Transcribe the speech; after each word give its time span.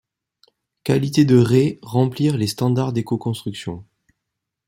Qualité 0.83 1.25
de 1.25 1.37
raient 1.37 1.77
remplir 1.83 2.35
les 2.35 2.47
standards 2.47 2.91
d'écoconstruction. 2.91 3.85